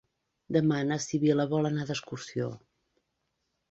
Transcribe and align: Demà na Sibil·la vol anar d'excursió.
Demà 0.57 0.79
na 0.87 0.97
Sibil·la 1.05 1.47
vol 1.53 1.71
anar 1.71 1.87
d'excursió. 1.93 2.53